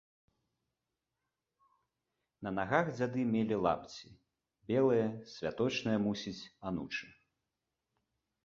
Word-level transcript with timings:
На 2.47 2.53
нагах 2.59 2.85
дзяды 2.95 3.25
мелі 3.33 3.55
лапці, 3.67 4.07
белыя, 4.71 5.07
святочныя, 5.35 5.97
мусіць, 6.07 6.39
анучы. 6.71 7.07